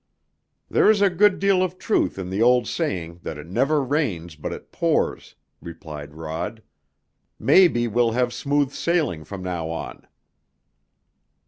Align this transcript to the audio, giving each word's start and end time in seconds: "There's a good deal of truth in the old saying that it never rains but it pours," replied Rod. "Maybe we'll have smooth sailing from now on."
"There's 0.67 0.99
a 1.03 1.11
good 1.11 1.37
deal 1.37 1.61
of 1.61 1.77
truth 1.77 2.17
in 2.17 2.31
the 2.31 2.41
old 2.41 2.67
saying 2.67 3.19
that 3.21 3.37
it 3.37 3.45
never 3.45 3.83
rains 3.83 4.35
but 4.35 4.51
it 4.51 4.71
pours," 4.71 5.35
replied 5.61 6.15
Rod. 6.15 6.63
"Maybe 7.37 7.87
we'll 7.87 8.13
have 8.13 8.33
smooth 8.33 8.71
sailing 8.71 9.23
from 9.23 9.43
now 9.43 9.69
on." 9.69 10.07